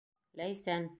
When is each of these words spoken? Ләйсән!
Ләйсән! 0.41 0.89